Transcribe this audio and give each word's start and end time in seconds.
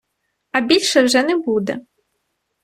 а 0.51 0.61
більше 0.61 1.01
вже 1.03 1.23
не 1.23 1.35
буде 1.37 1.79